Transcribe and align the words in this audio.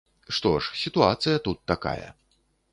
Што 0.37 0.53
ж, 0.59 0.71
сітуацыя 0.85 1.43
тут 1.45 1.63
такая. 1.75 2.09